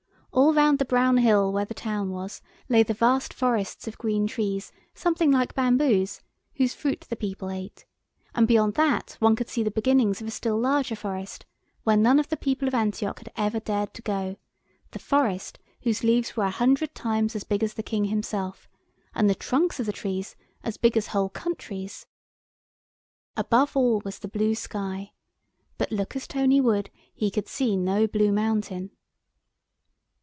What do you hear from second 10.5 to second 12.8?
larger forest, where none of the people of